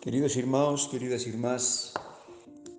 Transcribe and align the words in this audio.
Queridos 0.00 0.34
irmãos, 0.36 0.88
queridas 0.88 1.28
irmás, 1.28 1.92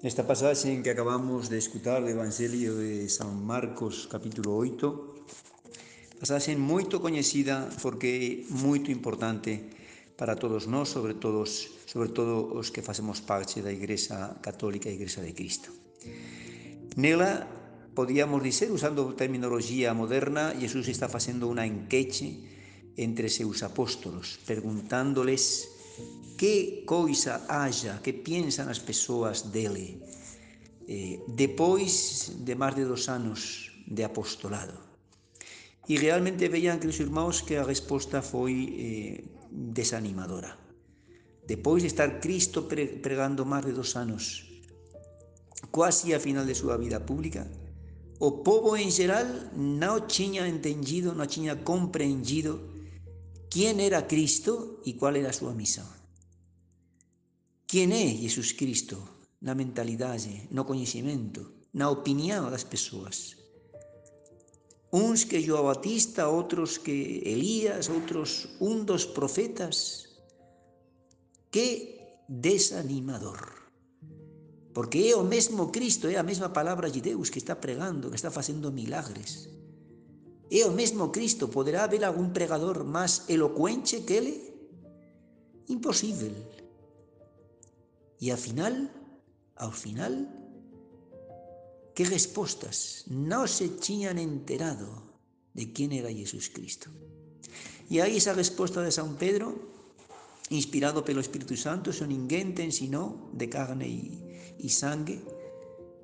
nesta 0.02 0.26
pasaxe 0.26 0.74
en 0.74 0.82
que 0.82 0.90
acabamos 0.90 1.54
de 1.54 1.62
escutar 1.62 2.02
do 2.02 2.10
Evangelio 2.10 2.74
de 2.74 3.06
San 3.14 3.46
Marcos, 3.46 4.10
capítulo 4.10 4.58
8, 4.58 6.18
pasaxe 6.18 6.58
moito 6.58 6.98
coñecida 6.98 7.70
porque 7.78 8.10
é 8.10 8.50
moito 8.50 8.90
importante 8.90 9.70
para 10.18 10.34
todos 10.34 10.66
nós, 10.66 10.90
sobre 10.90 11.14
todos, 11.14 11.70
sobre 11.86 12.10
todo 12.10 12.58
os 12.58 12.74
que 12.74 12.82
facemos 12.82 13.22
parte 13.22 13.62
da 13.62 13.70
Igrexa 13.70 14.42
Católica 14.42 14.90
e 14.90 14.98
Igrexa 14.98 15.22
de 15.22 15.38
Cristo. 15.38 15.70
Nela, 16.98 17.46
podíamos 17.94 18.42
dizer, 18.42 18.74
usando 18.74 19.14
terminología 19.14 19.94
moderna, 19.94 20.58
Jesús 20.58 20.90
está 20.90 21.06
facendo 21.06 21.46
unha 21.54 21.70
enqueche 21.70 22.34
entre 22.98 23.30
seus 23.30 23.62
apóstolos, 23.62 24.42
preguntándoles 24.42 25.70
que 26.42 26.82
coisa 26.90 27.46
haxa, 27.46 28.02
que 28.02 28.18
piensan 28.18 28.66
as 28.68 28.82
persoas 28.82 29.54
dele 29.54 30.02
eh, 30.90 31.22
depois 31.30 32.34
de 32.42 32.54
máis 32.58 32.74
de 32.74 32.86
dos 32.90 33.06
anos 33.08 33.70
de 33.86 34.02
apostolado. 34.02 34.74
E 35.86 35.98
realmente 36.02 36.50
veían 36.50 36.80
que 36.80 36.90
os 36.90 36.98
irmãos 36.98 37.46
que 37.46 37.62
a 37.62 37.68
resposta 37.68 38.26
foi 38.26 38.54
eh, 38.74 39.16
desanimadora. 39.52 40.58
Depois 41.46 41.84
de 41.84 41.92
estar 41.94 42.24
Cristo 42.24 42.66
pregando 42.66 43.46
máis 43.46 43.68
de 43.68 43.76
dos 43.76 43.94
anos, 44.00 44.48
quase 45.70 46.16
a 46.16 46.20
final 46.24 46.48
de 46.48 46.56
súa 46.56 46.80
vida 46.80 47.04
pública, 47.06 47.46
o 48.22 48.46
povo 48.46 48.78
en 48.78 48.90
geral 48.94 49.52
non 49.54 50.06
tiña 50.06 50.46
entendido, 50.46 51.14
non 51.14 51.30
tiña 51.30 51.62
compreendido 51.66 52.71
quién 53.52 53.84
era 53.84 54.08
Cristo 54.08 54.80
e 54.88 54.96
cuál 54.96 55.20
era 55.20 55.36
súa 55.36 55.52
misión. 55.52 55.92
Quen 57.68 57.92
é 57.92 58.08
Jesus 58.16 58.56
Cristo 58.56 59.28
na 59.44 59.52
mentalidade, 59.52 60.48
no 60.56 60.64
coñecimento, 60.64 61.68
na 61.76 61.92
opinión 61.92 62.48
das 62.48 62.64
persoas? 62.64 63.36
Uns 64.96 65.28
que 65.28 65.44
João 65.44 65.68
Batista, 65.68 66.32
outros 66.32 66.80
que 66.80 67.24
Elías, 67.28 67.92
outros 67.92 68.56
un 68.64 68.88
dos 68.88 69.04
profetas. 69.04 70.08
Que 71.52 72.00
desanimador. 72.28 73.52
Porque 74.72 75.12
é 75.12 75.16
o 75.16 75.28
mesmo 75.28 75.72
Cristo, 75.76 76.08
é 76.08 76.16
a 76.16 76.28
mesma 76.28 76.56
palabra 76.56 76.88
de 76.88 77.04
Deus 77.04 77.28
que 77.28 77.40
está 77.40 77.60
pregando, 77.60 78.08
que 78.08 78.20
está 78.20 78.32
facendo 78.32 78.72
milagres. 78.72 79.52
É 80.52 80.68
o 80.68 80.76
mesmo 80.76 81.16
Cristo, 81.16 81.48
poderá 81.48 81.88
haber 81.88 82.04
algún 82.04 82.36
pregador 82.36 82.84
máis 82.84 83.24
elocuente 83.32 84.04
que 84.04 84.20
ele? 84.20 84.36
Imposible. 85.72 86.36
E 88.20 88.28
ao 88.28 88.36
final, 88.36 88.76
ao 89.56 89.72
final, 89.72 90.12
que 91.96 92.04
respostas 92.04 93.08
non 93.08 93.48
se 93.48 93.80
tiñan 93.80 94.20
enterado 94.20 94.92
de 95.56 95.72
quién 95.72 95.96
era 95.96 96.12
Jesus 96.12 96.52
Cristo. 96.52 96.92
E 97.88 98.04
aí 98.04 98.20
esa 98.20 98.36
resposta 98.36 98.84
de 98.84 98.92
San 98.92 99.16
Pedro, 99.16 99.56
inspirado 100.52 101.00
pelo 101.08 101.24
Espírito 101.24 101.56
Santo, 101.56 101.96
so 101.96 102.04
ninguén 102.04 102.52
te 102.52 102.68
ensinou 102.68 103.32
de 103.32 103.48
carne 103.48 103.88
e, 103.88 104.04
e 104.60 104.68
sangue, 104.68 105.24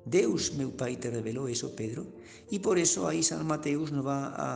Deus, 0.04 0.54
meu 0.54 0.72
Pai, 0.72 0.96
te 0.96 1.10
revelou 1.10 1.48
eso, 1.48 1.74
Pedro, 1.74 2.06
e 2.50 2.58
por 2.60 2.78
eso 2.78 3.06
aí 3.06 3.22
San 3.22 3.44
Mateus 3.44 3.90
nos 3.90 4.04
va 4.04 4.34
a 4.36 4.50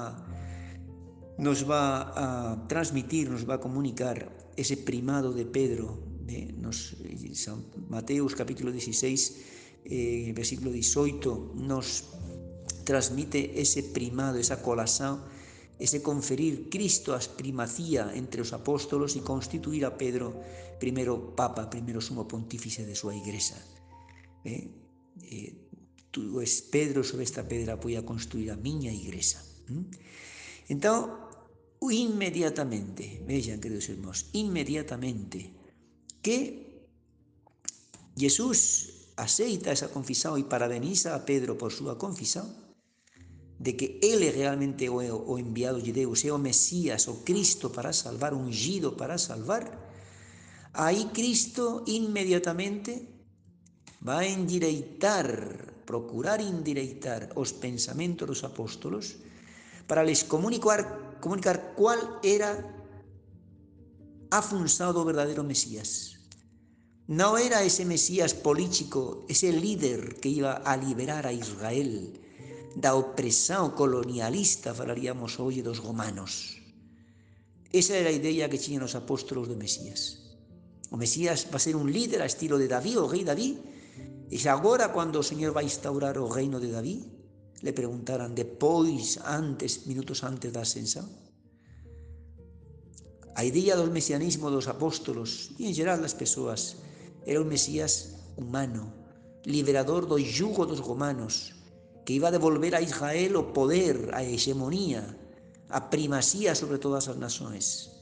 nos 1.39 1.65
va 1.65 2.13
a 2.15 2.69
transmitir, 2.69 3.31
nos 3.31 3.49
va 3.49 3.57
a 3.57 3.61
comunicar 3.61 4.31
ese 4.57 4.77
primado 4.77 5.33
de 5.33 5.49
Pedro 5.49 6.13
eh, 6.29 6.55
nos, 6.57 6.97
San 7.35 7.65
Mateus 7.89 8.35
capítulo 8.35 8.71
16, 8.71 9.37
eh, 9.85 10.33
versículo 10.35 10.71
18, 10.71 11.53
nos 11.57 12.05
transmite 12.85 13.61
ese 13.61 13.83
primado, 13.83 14.39
esa 14.39 14.63
colación, 14.63 15.21
ese 15.79 16.03
conferir 16.03 16.71
Cristo 16.71 17.13
as 17.13 17.29
primacía 17.29 18.13
entre 18.15 18.41
os 18.41 18.55
apóstolos 18.55 19.19
e 19.19 19.21
constituir 19.21 19.85
a 19.85 19.99
Pedro 19.99 20.41
primeiro 20.79 21.35
papa, 21.35 21.69
primeiro 21.69 22.01
sumo 22.01 22.25
pontífice 22.29 22.87
de 22.87 22.95
súa 22.95 23.15
igrexa. 23.19 23.59
Eh, 24.47 24.82
eh, 25.21 25.55
tú 26.11 26.41
es 26.41 26.63
Pedro 26.63 27.03
sobre 27.05 27.25
esta 27.25 27.47
pedra 27.49 27.77
voy 27.77 27.97
a 27.97 28.05
construir 28.05 28.51
a 28.51 28.57
miña 28.57 28.93
igrexa. 28.93 29.45
¿Mm? 29.69 29.85
Entón, 30.69 31.11
inmediatamente, 31.91 33.25
vexan, 33.27 33.61
queridos 33.61 33.89
irmãos, 33.89 34.31
inmediatamente 34.33 35.51
que 36.23 36.87
Jesús 38.17 39.11
aceita 39.17 39.73
esa 39.73 39.91
confesión 39.91 40.39
e 40.39 40.45
parabeniza 40.47 41.17
a 41.17 41.25
Pedro 41.27 41.59
por 41.59 41.73
súa 41.73 41.99
confesión 41.99 42.47
de 43.63 43.77
que 43.79 43.99
ele 44.03 44.31
realmente 44.31 44.91
o, 44.91 44.99
o 44.99 45.39
enviado 45.39 45.79
de 45.79 45.93
Deus, 45.93 46.25
é 46.27 46.31
o 46.33 46.39
Mesías, 46.39 47.07
o 47.07 47.23
Cristo 47.23 47.71
para 47.71 47.93
salvar, 47.93 48.35
ungido 48.35 48.97
para 48.99 49.19
salvar, 49.19 49.71
aí 50.75 51.11
Cristo 51.15 51.85
inmediatamente 51.87 53.12
vai 54.03 54.35
endireitar, 54.35 55.31
procurar 55.87 56.43
endireitar 56.43 57.31
os 57.39 57.55
pensamentos 57.55 58.27
dos 58.27 58.43
apóstolos 58.43 59.15
para 59.87 60.03
les 60.03 60.27
comunicar, 60.27 61.19
comunicar 61.23 61.79
cuál 61.79 62.19
era 62.27 62.51
a 64.35 64.41
función 64.43 64.91
do 64.91 65.07
verdadeiro 65.07 65.47
Mesías. 65.47 66.19
No 67.07 67.39
era 67.39 67.63
ese 67.63 67.87
Mesías 67.87 68.35
político, 68.35 69.23
ese 69.31 69.55
líder 69.55 70.19
que 70.19 70.31
iba 70.31 70.67
a 70.67 70.75
liberar 70.75 71.27
a 71.27 71.35
Israel 71.35 72.19
da 72.75 72.97
opresión 72.97 73.77
colonialista, 73.77 74.75
falaríamos 74.75 75.39
hoy, 75.39 75.63
dos 75.63 75.79
romanos. 75.79 76.59
Esa 77.71 77.95
era 77.95 78.11
a 78.11 78.17
idea 78.17 78.51
que 78.51 78.59
tiñan 78.59 78.83
os 78.83 78.99
apóstolos 78.99 79.47
do 79.47 79.55
Mesías. 79.55 80.35
O 80.91 80.97
Mesías 80.97 81.47
va 81.53 81.61
a 81.61 81.65
ser 81.65 81.77
un 81.77 81.93
líder 81.93 82.25
a 82.25 82.29
estilo 82.29 82.57
de 82.59 82.69
David, 82.69 82.99
o 82.99 83.09
rei 83.09 83.23
David, 83.23 83.72
e 84.33 84.41
agora, 84.49 84.89
cando 84.89 85.21
o 85.21 85.29
Señor 85.29 85.53
vai 85.53 85.69
instaurar 85.69 86.17
o 86.17 86.25
reino 86.25 86.57
de 86.57 86.73
David, 86.73 87.05
le 87.61 87.77
preguntaran 87.77 88.33
depois, 88.33 89.21
antes, 89.29 89.85
minutos 89.85 90.25
antes 90.25 90.49
da 90.49 90.65
ascensión. 90.65 91.05
A 93.37 93.45
idea 93.45 93.77
do 93.77 93.85
mesianismo 93.93 94.49
dos 94.49 94.73
apóstolos 94.73 95.53
e 95.61 95.69
en 95.69 95.77
geral 95.77 96.01
das 96.01 96.17
persoas 96.17 96.81
era 97.29 97.45
un 97.45 97.53
Mesías 97.53 98.25
humano, 98.41 98.89
liberador 99.45 100.09
do 100.09 100.17
yugo 100.17 100.65
dos 100.65 100.81
romanos, 100.81 101.53
que 102.09 102.17
iba 102.17 102.33
a 102.33 102.35
devolver 102.35 102.73
a 102.73 102.81
Israel 102.81 103.37
o 103.37 103.53
poder, 103.53 104.17
a 104.17 104.25
hegemonía, 104.25 105.05
a 105.69 105.93
primacía 105.93 106.57
sobre 106.57 106.81
todas 106.81 107.05
as 107.13 107.21
nações. 107.21 107.93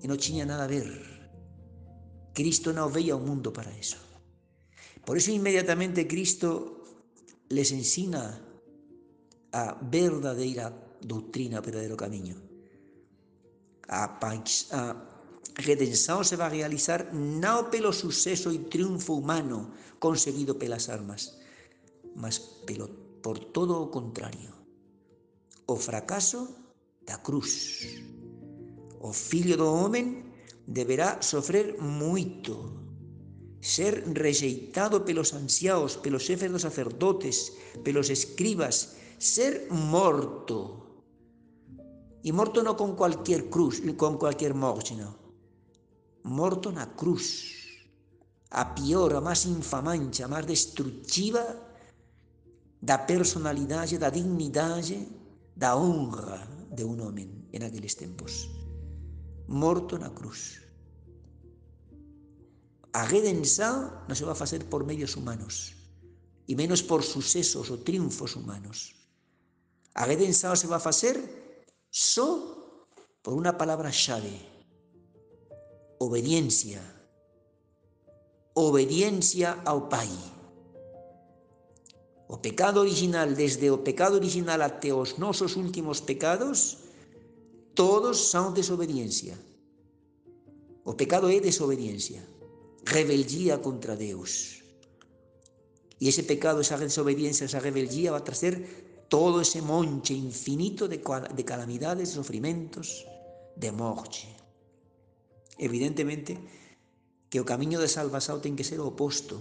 E 0.00 0.08
non 0.08 0.16
tiña 0.16 0.48
nada 0.48 0.64
a 0.64 0.72
ver. 0.72 0.88
Cristo 2.32 2.72
non 2.72 2.88
veía 2.88 3.12
o 3.12 3.20
mundo 3.20 3.52
para 3.52 3.68
eso. 3.76 4.05
Por 5.06 5.16
eso 5.16 5.30
inmediatamente 5.30 6.10
Cristo 6.10 6.82
les 7.48 7.70
ensina 7.70 8.42
a 9.54 9.78
verdadeira 9.78 10.74
doutrina, 10.98 11.62
o 11.62 11.64
verdadeiro 11.64 11.94
camiño. 11.94 12.34
A, 13.86 14.18
a 14.18 14.82
redención 15.62 16.26
se 16.26 16.34
va 16.34 16.46
a 16.46 16.54
realizar 16.58 17.14
no 17.14 17.70
pelo 17.70 17.94
suceso 17.94 18.50
y 18.50 18.66
triunfo 18.66 19.14
humano 19.14 19.70
conseguido 20.02 20.58
pelas 20.58 20.90
armas, 20.90 21.38
mas 22.18 22.42
pelo, 22.66 22.90
por 23.22 23.38
todo 23.54 23.78
o 23.78 23.90
contrario, 23.94 24.50
o 25.70 25.76
fracaso 25.78 26.50
da 27.06 27.22
cruz. 27.22 28.02
O 28.98 29.14
filho 29.14 29.56
do 29.56 29.70
homem 29.70 30.34
deberá 30.66 31.22
sofrer 31.22 31.78
moito, 31.78 32.75
ser 33.66 34.06
rejeitado 34.14 35.02
pelos 35.02 35.34
anciaos, 35.34 35.98
pelos 35.98 36.22
xefes 36.30 36.54
dos 36.54 36.62
sacerdotes, 36.62 37.58
pelos 37.82 38.14
escribas, 38.14 38.94
ser 39.18 39.66
morto. 39.74 40.86
E 42.22 42.30
morto 42.30 42.62
non 42.62 42.78
con 42.78 42.94
cualquier 42.94 43.50
cruz, 43.50 43.82
con 43.98 44.14
cualquier 44.22 44.54
morte, 44.54 44.94
non 44.94 45.26
morto 46.26 46.72
na 46.72 46.86
cruz, 46.86 47.54
a 48.50 48.66
pior, 48.74 49.14
a 49.14 49.22
máis 49.22 49.46
infamante, 49.46 50.22
a 50.22 50.28
máis 50.28 50.46
destructiva 50.46 51.42
da 52.82 52.98
personalidade, 52.98 53.98
da 53.98 54.10
dignidade, 54.10 55.06
da 55.54 55.78
honra 55.78 56.42
de 56.70 56.82
un 56.82 57.00
home 57.00 57.24
en 57.54 57.62
aqueles 57.62 57.94
tempos. 57.94 58.50
Morto 59.46 59.98
na 59.98 60.10
cruz. 60.10 60.65
A 62.96 63.04
non 63.04 64.16
se 64.16 64.24
va 64.24 64.32
a 64.32 64.40
facer 64.40 64.64
por 64.72 64.88
medios 64.88 65.20
humanos, 65.20 65.76
e 66.48 66.56
menos 66.56 66.80
por 66.80 67.04
sucesos 67.04 67.68
ou 67.68 67.84
triunfos 67.84 68.40
humanos. 68.40 68.96
A 69.92 70.08
se 70.56 70.64
va 70.64 70.80
a 70.80 70.86
facer 70.88 71.20
só 71.92 72.40
por 73.20 73.36
unha 73.36 73.52
palabra 73.52 73.92
chave, 73.92 74.32
obediencia, 76.00 76.80
obediencia 78.56 79.60
ao 79.68 79.92
Pai. 79.92 80.08
O 82.32 82.40
pecado 82.40 82.80
original, 82.80 83.28
desde 83.36 83.68
o 83.68 83.84
pecado 83.84 84.16
original 84.16 84.64
até 84.64 84.96
os 84.96 85.20
nosos 85.20 85.60
últimos 85.60 86.00
pecados, 86.00 86.80
todos 87.76 88.32
son 88.32 88.56
desobediencia. 88.56 89.36
O 90.88 90.96
pecado 90.96 91.28
é 91.28 91.44
desobediencia, 91.44 92.24
rebeldia 92.86 93.58
contra 93.60 93.98
Deus. 93.98 94.62
E 95.98 96.08
ese 96.08 96.22
pecado, 96.22 96.62
esa 96.62 96.78
desobediencia, 96.78 97.48
esa 97.48 97.58
rebeldia 97.58 98.14
va 98.14 98.22
a 98.22 98.28
trazer 98.28 98.54
todo 99.10 99.42
ese 99.42 99.60
monte 99.60 100.14
infinito 100.14 100.86
de, 100.86 101.02
de 101.02 101.44
calamidades, 101.44 102.14
sofrimentos, 102.14 103.06
de 103.56 103.72
morte. 103.72 104.28
Evidentemente 105.58 106.38
que 107.26 107.42
o 107.42 107.48
camiño 107.48 107.82
de 107.82 107.90
salvación 107.90 108.38
ten 108.38 108.54
que 108.54 108.62
ser 108.62 108.78
o 108.78 108.92
oposto. 108.92 109.40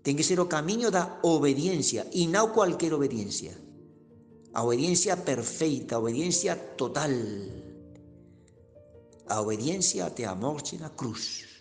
Ten 0.00 0.16
que 0.16 0.24
ser 0.24 0.38
o 0.40 0.48
camiño 0.48 0.88
da 0.88 1.20
obediencia 1.26 2.06
e 2.14 2.24
non 2.30 2.54
cualquier 2.54 2.94
obediencia. 2.94 3.52
A 4.56 4.64
obediencia 4.64 5.20
perfeita, 5.20 5.98
a 5.98 6.02
obediencia 6.02 6.56
total 6.80 7.12
a 9.28 9.40
obediencia 9.40 10.06
até 10.06 10.24
a 10.24 10.34
morte 10.34 10.78
na 10.78 10.90
cruz. 10.90 11.55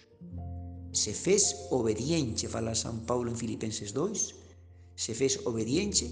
Se 0.95 1.12
fez 1.12 1.68
obediente, 1.75 2.47
fala 2.47 2.71
San 2.71 3.03
Paulo 3.03 3.27
en 3.27 3.36
Filipenses 3.36 3.92
2, 3.92 4.95
se 4.95 5.13
fez 5.13 5.45
obediente 5.45 6.07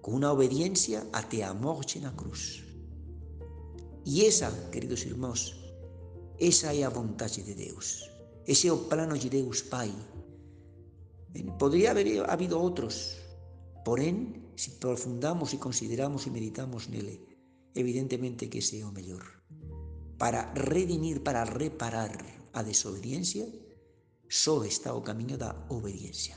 con 0.00 0.14
una 0.14 0.32
obediencia 0.32 1.04
até 1.12 1.44
a 1.44 1.52
morte 1.52 2.00
na 2.00 2.16
cruz. 2.16 2.64
E 4.08 4.24
esa, 4.24 4.48
queridos 4.72 5.04
irmãos, 5.04 5.60
esa 6.40 6.72
é 6.72 6.88
a 6.88 6.90
vontade 6.90 7.44
de 7.44 7.52
Deus. 7.52 8.08
Ese 8.48 8.66
é 8.66 8.72
o 8.72 8.88
plano 8.88 9.14
de 9.14 9.28
Deus 9.28 9.60
Pai. 9.60 9.92
Podría 11.60 11.92
haber 11.92 12.24
habido 12.24 12.56
outros, 12.56 13.20
porén, 13.84 14.56
se 14.56 14.80
profundamos 14.80 15.52
e 15.52 15.60
consideramos 15.60 16.24
e 16.24 16.32
meditamos 16.32 16.88
nele, 16.88 17.20
evidentemente 17.76 18.48
que 18.48 18.64
ese 18.64 18.80
é 18.80 18.88
o 18.88 18.90
mellor 18.90 19.22
para 20.22 20.54
redimir, 20.54 21.20
para 21.26 21.42
reparar 21.42 22.41
a 22.52 22.62
desobediencia, 22.62 23.48
só 24.28 24.64
está 24.64 24.94
o 24.94 25.04
camiño 25.04 25.36
da 25.36 25.52
obediencia. 25.68 26.36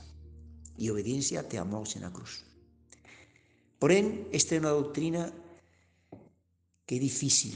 E 0.75 0.91
obediencia 0.91 1.47
te 1.47 1.55
amorse 1.55 1.99
na 1.99 2.11
cruz. 2.11 2.43
Porén, 3.79 4.27
esta 4.31 4.55
é 4.55 4.61
unha 4.61 4.75
doutrina 4.75 5.31
que 6.83 6.99
difícil. 6.99 7.55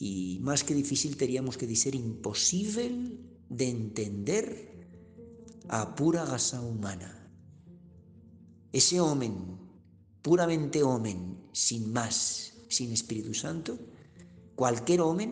E 0.00 0.40
máis 0.40 0.64
que 0.64 0.76
difícil, 0.76 1.16
teríamos 1.16 1.56
que 1.60 1.68
dizer 1.68 1.92
imposible 1.96 2.92
de 3.48 3.66
entender 3.68 4.46
a 5.68 5.96
pura 5.96 6.24
gasa 6.24 6.60
humana. 6.60 7.12
Ese 8.72 9.00
homem, 9.00 9.56
puramente 10.20 10.84
homem, 10.84 11.48
sin 11.52 11.92
más, 11.92 12.52
sin 12.68 12.92
Espírito 12.92 13.32
Santo, 13.32 13.76
Cualquier 14.56 15.02
hombre 15.02 15.28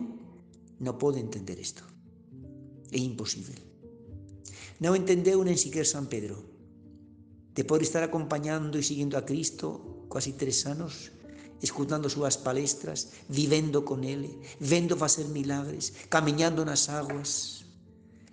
no 0.85 0.97
puede 0.97 1.19
entender 1.19 1.59
esto. 1.59 1.83
Es 2.91 3.01
imposible. 3.01 3.55
No 4.79 4.93
entendeu 4.93 5.43
ni 5.43 5.57
siquiera 5.57 5.83
San 5.83 6.05
Pedro. 6.07 6.37
De 7.55 7.63
poder 7.63 7.83
estar 7.83 8.03
acompañando 8.03 8.77
y 8.77 8.83
siguiendo 8.83 9.17
a 9.17 9.25
Cristo 9.25 10.05
casi 10.11 10.33
tres 10.33 10.65
años, 10.65 11.11
escuchando 11.61 12.09
sus 12.09 12.37
palestras, 12.37 13.11
viviendo 13.27 13.83
con 13.83 14.03
Él, 14.03 14.39
viendo 14.59 14.93
hacer 15.03 15.27
milagres, 15.27 15.93
caminando 16.07 16.63
nas 16.63 16.87
aguas, 16.87 17.65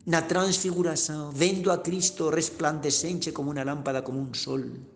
na 0.04 0.26
transfiguración, 0.26 1.32
viendo 1.32 1.70
a 1.72 1.82
Cristo 1.82 2.31
resplandecente 2.31 3.32
como 3.32 3.50
una 3.50 3.64
lámpara, 3.64 4.04
como 4.04 4.20
un 4.20 4.34
sol. 4.34 4.90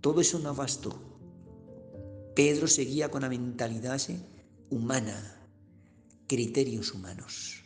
Todo 0.00 0.20
eso 0.20 0.38
no 0.38 0.54
bastó. 0.54 0.92
Pedro 2.36 2.68
seguía 2.68 3.10
con 3.10 3.22
la 3.22 3.28
mentalidad 3.28 4.00
humana, 4.68 5.41
criterios 6.26 6.92
humanos. 6.94 7.62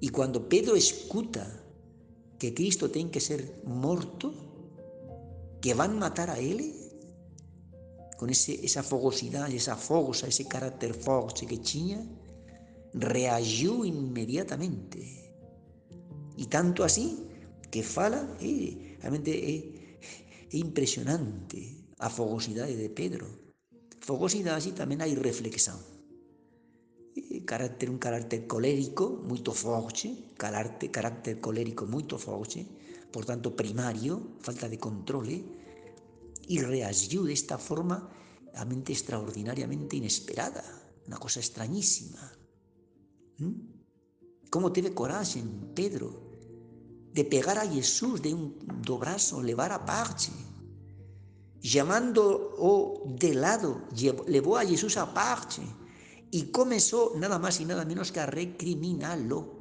Y 0.00 0.08
cuando 0.10 0.48
Pedro 0.48 0.76
escuta 0.76 1.62
que 2.38 2.52
Cristo 2.52 2.90
tiene 2.90 3.10
que 3.10 3.20
ser 3.20 3.62
muerto, 3.64 4.32
que 5.60 5.74
van 5.74 5.92
a 5.96 6.00
matar 6.08 6.30
a 6.30 6.38
él, 6.38 6.74
con 8.16 8.30
ese, 8.30 8.64
esa 8.64 8.82
fogosidad, 8.82 9.50
esa 9.50 9.76
fogosa, 9.76 10.26
ese 10.26 10.46
carácter 10.46 10.94
fuerte 10.94 11.46
que 11.46 11.58
tenía, 11.58 12.04
reagió 12.94 13.84
inmediatamente. 13.84 15.34
Y 16.36 16.46
tanto 16.46 16.84
así 16.84 17.26
que 17.70 17.82
fala, 17.82 18.36
eh, 18.40 18.96
realmente 19.00 19.30
es 19.56 19.64
impresionante 20.54 21.84
a 21.98 22.08
fogosidade 22.10 22.76
de 22.76 22.90
Pedro. 22.90 23.26
Fogosidade 24.00 24.72
tamén 24.72 25.02
hai 25.02 25.16
reflexión. 25.16 25.95
Carácter, 27.46 27.88
un 27.88 28.02
carácter 28.02 28.44
colérico 28.50 29.22
moito 29.22 29.54
forte, 29.54 30.34
carácter, 30.34 30.90
carácter 30.90 31.38
colérico 31.38 31.86
moito 31.86 32.18
forte, 32.18 32.66
por 33.14 33.22
tanto 33.22 33.54
primario, 33.54 34.34
falta 34.42 34.66
de 34.66 34.82
controle, 34.82 35.46
e 36.50 36.58
reagiu 36.58 37.22
desta 37.22 37.54
forma 37.54 38.10
a 38.58 38.64
mente 38.66 38.90
extraordinariamente 38.90 39.94
inesperada, 39.94 40.66
unha 41.06 41.22
cosa 41.22 41.38
extrañísima. 41.38 42.18
¿Mm? 43.38 44.50
Como 44.50 44.74
teve 44.74 44.90
coraxe 44.90 45.38
Pedro 45.70 46.26
de 47.14 47.22
pegar 47.22 47.62
a 47.62 47.70
Jesús 47.70 48.18
de 48.26 48.34
un 48.34 48.58
do 48.82 48.98
brazo, 48.98 49.38
levar 49.38 49.70
a 49.70 49.86
parte, 49.86 50.34
llamando-o 51.62 53.06
de 53.06 53.32
lado, 53.38 53.86
llevó 53.94 54.58
a 54.58 54.66
Jesús 54.66 54.98
aparte 54.98 55.62
y 56.36 56.52
comenzó 56.52 57.14
nada 57.16 57.38
más 57.38 57.62
y 57.62 57.64
nada 57.64 57.86
menos 57.86 58.12
que 58.12 58.20
a 58.20 58.26
recriminarlo. 58.26 59.56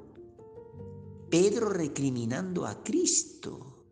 Pedro 1.30 1.70
recriminando 1.70 2.68
a 2.68 2.84
Cristo. 2.84 3.86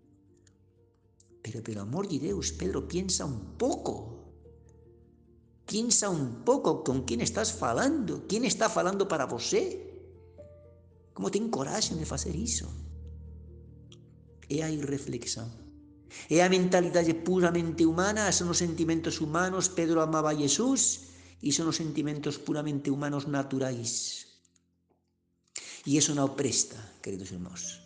Pero, 1.41 1.63
pero 1.63 1.81
amor 1.81 2.09
de 2.09 2.19
Dios, 2.19 2.51
Pedro, 2.51 2.85
piensa 2.85 3.24
un 3.24 3.56
poco. 3.57 4.33
Piensa 5.65 6.09
un 6.09 6.44
poco 6.44 6.83
con 6.83 7.03
quién 7.03 7.21
estás 7.21 7.53
falando. 7.53 8.27
¿Quién 8.27 8.44
está 8.44 8.68
falando 8.68 9.07
para 9.07 9.28
você? 9.28 9.63
Como 11.13 11.31
ten 11.31 11.47
coraje 11.49 11.95
de 11.95 12.04
hacer 12.04 12.35
eso? 12.35 12.68
E 14.49 14.59
hai 14.59 14.75
reflexión. 14.75 15.47
É 16.28 16.44
a 16.44 16.52
puramente 17.23 17.87
humana, 17.87 18.28
son 18.35 18.52
os 18.52 18.59
sentimentos 18.59 19.23
humanos, 19.23 19.71
Pedro 19.71 20.04
amaba 20.04 20.35
a 20.35 20.35
Jesús, 20.35 21.13
e 21.44 21.52
son 21.52 21.68
os 21.68 21.76
sentimentos 21.76 22.40
puramente 22.40 22.88
humanos 22.88 23.28
naturais. 23.28 24.26
E 25.83 26.00
iso 26.00 26.16
non 26.16 26.40
presta, 26.40 26.80
queridos 27.04 27.35
irmãos, 27.35 27.83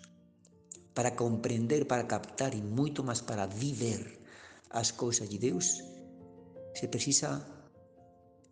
para 0.93 1.17
comprender, 1.17 1.89
para 1.89 2.05
captar 2.05 2.53
e 2.53 2.61
moito 2.61 3.01
máis 3.01 3.25
para 3.25 3.49
viver 3.49 4.21
as 4.69 4.93
cousas 4.93 5.25
de 5.25 5.41
Deus, 5.41 5.81
se 6.77 6.85
precisa 6.85 7.41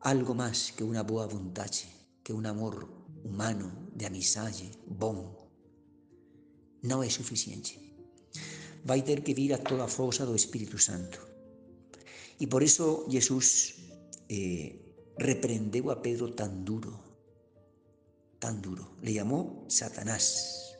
algo 0.01 0.33
máis 0.33 0.73
que 0.73 0.81
unha 0.81 1.05
boa 1.05 1.29
vontade, 1.29 1.85
que 2.25 2.33
un 2.33 2.49
amor 2.49 2.89
humano, 3.21 3.93
de 3.93 4.09
amizade, 4.09 4.73
bom. 4.89 5.37
Non 6.81 7.05
é 7.05 7.09
suficiente 7.13 7.85
vai 8.85 9.01
ter 9.01 9.25
que 9.25 9.33
vir 9.33 9.51
a 9.53 9.57
toda 9.57 9.85
a 9.85 9.89
forza 9.89 10.25
do 10.25 10.37
Espírito 10.37 10.77
Santo. 10.77 11.17
E 12.39 12.45
por 12.45 12.61
iso 12.61 13.09
Jesús 13.09 13.81
eh, 14.29 14.84
reprendeu 15.17 15.91
a 15.91 16.01
Pedro 16.01 16.33
tan 16.33 16.65
duro, 16.65 16.99
tan 18.39 18.61
duro. 18.61 18.95
Le 19.01 19.13
llamó 19.13 19.65
Satanás. 19.67 20.75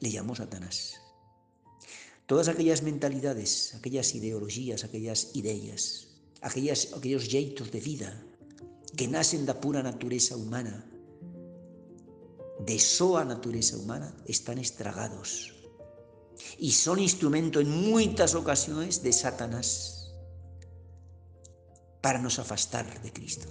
Le 0.00 0.10
llamó 0.10 0.34
Satanás. 0.34 0.98
Todas 2.26 2.48
aquellas 2.48 2.82
mentalidades, 2.82 3.74
aquellas 3.74 4.14
ideologías, 4.14 4.84
aquellas 4.84 5.34
ideas, 5.34 6.08
aquellos 6.40 7.28
jeitos 7.28 7.70
de 7.70 7.80
vida 7.80 8.10
que 8.96 9.08
nacen 9.08 9.46
da 9.46 9.60
pura 9.60 9.82
natureza 9.82 10.36
humana, 10.36 10.84
de 12.60 12.78
soa 12.78 13.24
natureza 13.24 13.76
humana, 13.76 14.14
están 14.26 14.58
estragados 14.58 15.54
y 16.58 16.72
son 16.72 16.98
instrumento 16.98 17.60
en 17.60 17.70
muchas 17.90 18.34
ocasiones 18.34 19.02
de 19.02 19.12
Satanás 19.12 20.01
para 22.02 22.20
nos 22.20 22.38
afastar 22.38 22.84
de 23.00 23.12
Cristo. 23.12 23.48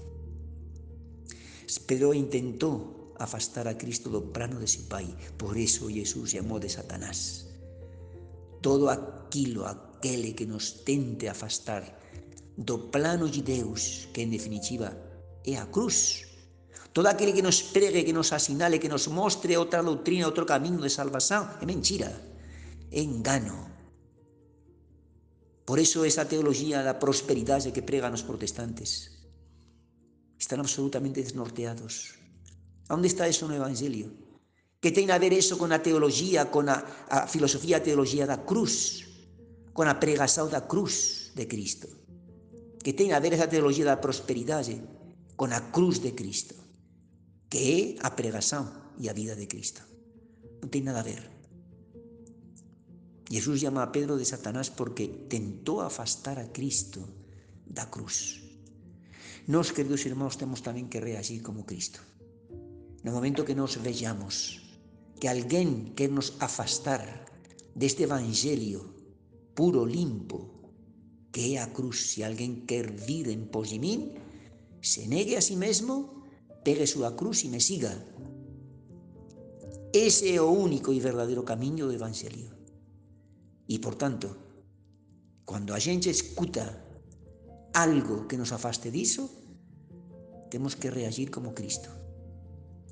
Pedro 1.88 2.13
intentó 2.13 3.15
afastar 3.17 3.67
a 3.67 3.77
Cristo 3.77 4.12
do 4.12 4.29
plano 4.36 4.60
de 4.60 4.67
su 4.67 4.86
Pai, 4.91 5.08
por 5.39 5.58
eso 5.58 5.89
Jesús 5.89 6.36
llamó 6.36 6.60
de 6.60 6.70
Satanás. 6.70 7.48
Todo 8.62 8.91
aquilo, 8.91 9.65
aquele 9.65 10.36
que 10.36 10.46
nos 10.46 10.84
tente 10.84 11.25
afastar 11.31 11.98
do 12.60 12.91
plano 12.91 13.25
de 13.25 13.41
Deus, 13.41 14.12
que 14.13 14.22
en 14.22 14.36
definitiva 14.36 14.93
é 15.48 15.58
a 15.58 15.65
cruz, 15.65 16.29
Todo 16.91 17.08
aquel 17.08 17.31
que 17.34 17.41
nos 17.41 17.63
pregue, 17.63 18.03
que 18.03 18.12
nos 18.12 18.34
asinale, 18.34 18.79
que 18.79 18.91
nos 18.91 19.08
mostre 19.08 19.55
otra 19.55 19.81
doctrina, 19.81 20.27
otro 20.27 20.46
camino 20.46 20.84
de 20.84 20.89
salvación, 20.89 21.48
es 21.62 21.67
mentira, 21.67 22.12
es 22.91 23.03
engano. 23.03 23.71
Por 25.65 25.80
eso 25.80 26.03
esa 26.06 26.27
teología 26.27 26.82
la 26.82 27.00
prosperidad 27.00 27.63
que 27.63 27.82
pregan 27.82 28.12
los 28.12 28.24
protestantes 28.24 29.22
están 30.39 30.60
absolutamente 30.60 31.22
desnorteados. 31.22 32.15
¿Dónde 32.88 33.08
está 33.08 33.27
eso 33.27 33.46
en 33.46 33.51
el 33.51 33.58
Evangelio? 33.58 34.12
¿Qué 34.80 34.91
tiene 34.91 35.13
a 35.13 35.20
ver 35.20 35.34
eso 35.34 35.58
con 35.58 35.70
la 35.70 35.82
teología, 35.82 36.50
con 36.50 36.65
la, 36.65 36.84
filosofía 37.30 37.84
teología 37.84 38.25
da 38.25 38.44
cruz, 38.44 39.06
con 39.74 39.86
la 39.86 40.00
pregación 40.00 40.50
da 40.50 40.68
cruz 40.68 41.32
de 41.36 41.48
Cristo? 41.48 41.88
¿Qué 42.84 42.94
tiene 42.94 43.13
a 43.13 43.20
ver 43.20 43.36
esa 43.36 43.48
teología 43.48 43.86
de 43.86 43.91
la 43.91 44.01
prosperidad 44.01 44.65
con 45.36 45.51
la 45.51 45.72
cruz 45.72 46.01
de 46.01 46.15
Cristo? 46.15 46.56
Que 47.48 47.96
es 47.96 48.03
a 48.03 48.15
pregación 48.15 48.72
y 49.00 49.08
a 49.08 49.13
vida 49.13 49.36
de 49.36 49.48
Cristo. 49.48 49.82
No 50.63 50.70
tiene 50.70 50.86
nada 50.86 51.01
a 51.01 51.03
ver. 51.03 51.40
Jesús 53.32 53.62
llama 53.62 53.82
a 53.82 53.92
Pedro 53.96 54.18
de 54.18 54.26
Satanás 54.26 54.70
porque 54.70 55.08
tentó 55.08 55.80
afastar 55.80 56.38
a 56.38 56.52
Cristo 56.52 57.08
da 57.66 57.90
cruz. 57.90 58.44
Nos, 59.48 59.72
queridos 59.72 60.06
hermanos, 60.06 60.38
tenemos 60.38 60.62
también 60.62 60.90
que 60.90 61.00
reagir 61.00 61.42
como 61.42 61.66
Cristo. 61.66 62.00
En 62.52 63.08
el 63.08 63.14
momento 63.14 63.46
que 63.46 63.56
nos 63.56 63.82
vejamos 63.82 64.60
que 65.18 65.30
alguien 65.30 65.96
quer 65.96 66.12
nos 66.12 66.36
afastar 66.44 67.26
deste 67.74 68.04
evangelio 68.04 68.84
puro, 69.56 69.86
limpo, 69.86 70.52
que 71.32 71.56
é 71.56 71.64
a 71.64 71.72
cruz. 71.72 72.12
Se 72.12 72.28
alguén 72.28 72.68
quer 72.68 72.92
vir 72.92 73.32
en 73.32 73.48
pos 73.48 73.72
de 73.72 73.80
min, 73.80 74.20
se 74.84 75.08
negue 75.08 75.40
a 75.40 75.42
si 75.42 75.56
mesmo, 75.56 76.28
pegue 76.68 76.84
súa 76.84 77.16
cruz 77.16 77.46
e 77.46 77.48
me 77.48 77.64
siga. 77.64 77.96
Ese 79.96 80.36
é 80.36 80.42
o 80.44 80.52
único 80.52 80.92
e 80.92 81.00
verdadeiro 81.00 81.48
camiño 81.48 81.88
do 81.88 81.96
Evangelio. 81.96 82.61
E, 83.72 83.80
por 83.80 83.96
tanto, 83.96 84.28
cando 85.48 85.72
a 85.72 85.80
xente 85.80 86.12
escuta 86.12 86.68
algo 87.72 88.28
que 88.28 88.36
nos 88.36 88.51
afaste 88.51 88.92
diso, 88.92 89.32
temos 90.51 90.75
que 90.75 90.92
reagir 90.92 91.32
como 91.32 91.56
Cristo. 91.56 91.88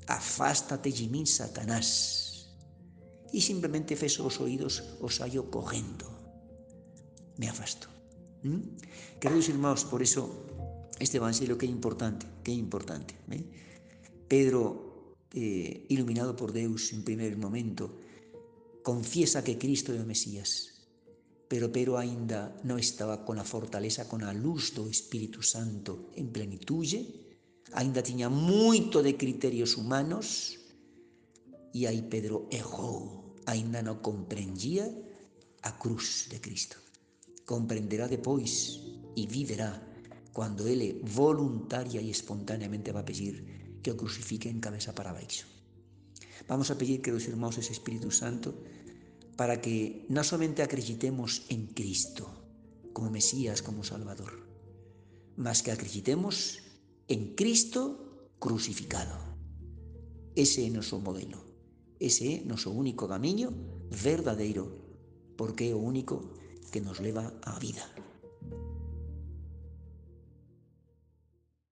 Afástate 0.08 0.88
de 0.88 1.28
Satanás. 1.28 2.48
E 3.28 3.44
simplemente 3.44 3.92
feso 3.92 4.24
os 4.24 4.40
oídos, 4.40 4.96
os 5.04 5.20
hallo 5.20 5.52
correndo. 5.52 6.08
Me 7.36 7.52
afasto. 7.52 7.92
¿Mm? 8.42 8.80
Queridos 9.20 9.52
irmãos, 9.52 9.84
por 9.84 10.00
eso 10.00 10.32
este 10.96 11.20
evangelio 11.20 11.60
que 11.60 11.68
importante, 11.68 12.24
que 12.40 12.52
é 12.52 12.56
importante. 12.56 13.14
¿eh? 13.28 13.44
Pedro, 14.26 15.16
eh, 15.36 15.84
iluminado 15.92 16.32
por 16.34 16.56
Deus 16.56 16.92
en 16.96 17.04
primer 17.04 17.36
momento, 17.36 18.00
confiesa 18.82 19.44
que 19.44 19.60
Cristo 19.60 19.92
é 19.92 20.00
o 20.00 20.08
Mesías, 20.08 20.69
pero 21.50 21.74
Pedro 21.74 21.98
ainda 21.98 22.54
non 22.62 22.78
estaba 22.78 23.26
con 23.26 23.42
a 23.42 23.44
fortaleza, 23.44 24.06
con 24.06 24.22
a 24.22 24.30
luz 24.30 24.70
do 24.70 24.86
Espírito 24.86 25.42
Santo 25.42 26.14
en 26.14 26.30
plenitude, 26.30 27.02
ainda 27.74 28.06
tiña 28.06 28.30
moito 28.30 29.02
de 29.02 29.18
criterios 29.18 29.74
humanos, 29.74 30.62
e 31.74 31.90
aí 31.90 32.06
Pedro 32.06 32.46
errou, 32.54 33.34
ainda 33.50 33.82
non 33.82 33.98
comprendía 33.98 34.86
a 35.66 35.74
cruz 35.74 36.30
de 36.30 36.38
Cristo. 36.38 36.78
Comprenderá 37.42 38.06
depois 38.06 38.78
e 39.18 39.26
viverá 39.26 39.74
cando 40.30 40.70
ele 40.70 41.02
voluntaria 41.02 41.98
e 41.98 42.14
espontaneamente 42.14 42.94
va 42.94 43.02
a 43.02 43.10
pedir 43.10 43.42
que 43.82 43.90
o 43.90 43.98
crucifiquen 43.98 44.62
cabeza 44.62 44.94
para 44.94 45.10
baixo. 45.10 45.50
Vamos 46.46 46.70
a 46.70 46.78
pedir, 46.78 47.02
que 47.02 47.10
los 47.10 47.26
irmãos, 47.26 47.58
ese 47.58 47.74
Espíritu 47.74 48.14
Santo 48.14 48.54
para 49.36 49.60
que 49.60 50.06
no 50.08 50.22
solamente 50.24 50.62
acreditemos 50.62 51.46
en 51.48 51.66
Cristo 51.72 52.28
como 52.92 53.10
Mesías, 53.10 53.62
como 53.62 53.84
Salvador, 53.84 54.46
mas 55.36 55.62
que 55.62 55.70
acreditemos 55.70 56.62
en 57.08 57.34
Cristo 57.34 58.28
crucificado. 58.38 59.16
Ese 60.34 60.66
é 60.66 60.70
noso 60.70 60.98
modelo. 60.98 61.38
Ese 62.00 62.40
é 62.40 62.44
noso 62.46 62.72
único 62.72 63.04
camiño 63.06 63.52
verdadeiro, 63.90 64.64
porque 65.36 65.70
é 65.70 65.74
o 65.74 65.82
único 65.82 66.32
que 66.72 66.80
nos 66.80 66.98
leva 67.00 67.36
á 67.44 67.58
vida. 67.58 67.84